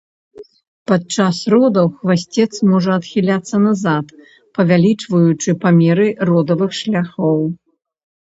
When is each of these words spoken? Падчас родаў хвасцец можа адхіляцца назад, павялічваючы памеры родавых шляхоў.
Падчас 0.91 1.41
родаў 1.53 1.87
хвасцец 1.97 2.53
можа 2.71 2.91
адхіляцца 2.99 3.55
назад, 3.65 4.05
павялічваючы 4.59 5.49
памеры 5.65 6.07
родавых 6.31 6.71
шляхоў. 6.79 7.39